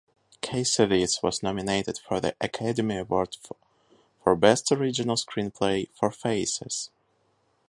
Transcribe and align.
Cassavetes 0.41 1.21
was 1.21 1.43
nominated 1.43 1.99
for 1.99 2.19
the 2.19 2.35
Academy 2.41 2.97
Award 2.97 3.37
for 4.23 4.35
Best 4.35 4.71
Original 4.71 5.15
Screenplay 5.15 5.89
for 5.93 6.09
"Faces". 6.09 6.89